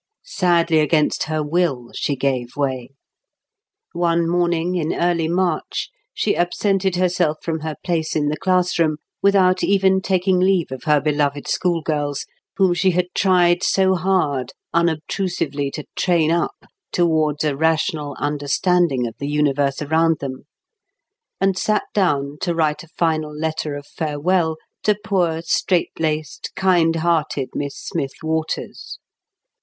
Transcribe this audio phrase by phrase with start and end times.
[0.25, 2.89] Sadly against her will she gave way.
[3.93, 8.97] One morning in early March, she absented herself from her place in the class room
[9.21, 12.25] without even taking leave of her beloved schoolgirls,
[12.57, 16.55] whom she had tried so hard unobtrusively to train up
[16.91, 20.47] towards a rational understanding of the universe around them,
[21.39, 26.95] and sat down to write a final letter of farewell to poor straight laced kind
[26.95, 28.97] hearted Miss Smith Waters.